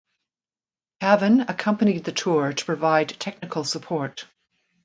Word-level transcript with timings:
Cavin 0.99 1.41
accompanied 1.47 2.05
the 2.05 2.11
tour 2.11 2.53
to 2.53 2.65
provide 2.65 3.09
technical 3.19 3.63
support. 3.63 4.25